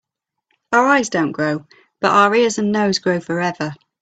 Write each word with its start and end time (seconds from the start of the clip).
Our 0.73 0.87
eyes 0.87 1.09
don‘t 1.09 1.31
grow, 1.31 1.67
but 1.99 2.09
our 2.11 2.33
ears 2.33 2.57
and 2.57 2.71
nose 2.71 2.97
grow 2.97 3.19
forever. 3.19 3.75